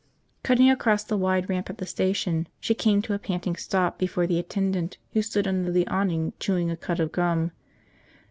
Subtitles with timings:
[0.41, 4.25] Cutting across the wide ramp at the station, she came to a panting stop before
[4.25, 7.51] the attendant who stood under the awning chewing a cud of gum.